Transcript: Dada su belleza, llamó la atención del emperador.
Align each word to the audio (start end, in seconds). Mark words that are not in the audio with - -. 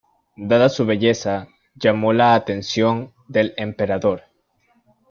Dada 0.35 0.67
su 0.69 0.83
belleza, 0.83 1.47
llamó 1.75 2.11
la 2.11 2.33
atención 2.33 3.13
del 3.27 3.53
emperador. 3.55 4.23